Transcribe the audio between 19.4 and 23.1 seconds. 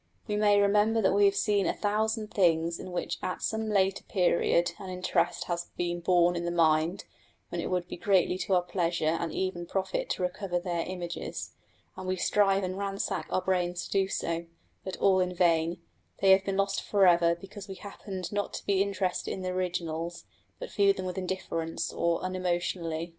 the originals, but viewed them with indifference, or unemotionally.